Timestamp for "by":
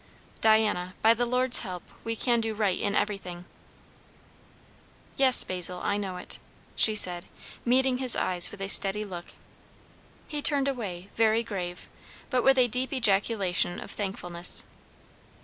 1.03-1.13